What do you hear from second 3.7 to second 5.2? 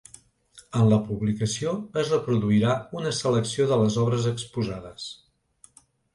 de les obres exposades.